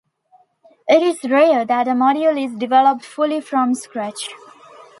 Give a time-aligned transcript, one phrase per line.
[0.87, 4.31] It is rare that a module is developed fully from scratch.